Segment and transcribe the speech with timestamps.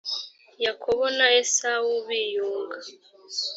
[0.65, 2.77] yakobo na esawu biyunga